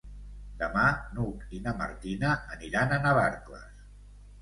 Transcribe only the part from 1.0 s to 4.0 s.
n'Hug i na Martina aniran a Navarcles.